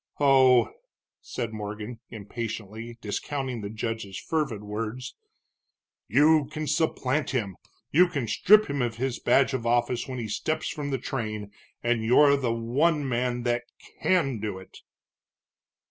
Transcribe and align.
"Oh!" 0.19 0.71
said 1.21 1.53
Morgan, 1.53 1.99
impatiently, 2.09 2.97
discounting 3.01 3.61
the 3.61 3.69
judge's 3.69 4.17
fervid 4.17 4.63
words. 4.63 5.13
"You 6.07 6.47
can 6.51 6.65
supplant 6.65 7.29
him, 7.29 7.55
you 7.91 8.07
can 8.07 8.27
strip 8.27 8.67
him 8.67 8.81
of 8.81 8.95
his 8.95 9.19
badge 9.19 9.53
of 9.53 9.67
office 9.67 10.07
when 10.07 10.17
he 10.17 10.27
steps 10.27 10.69
from 10.69 10.89
the 10.89 10.97
train, 10.97 11.51
and 11.83 12.03
you're 12.03 12.35
the 12.35 12.51
one 12.51 13.07
man 13.07 13.43
that 13.43 13.65
can 14.01 14.39
do 14.39 14.57
it!" 14.57 14.79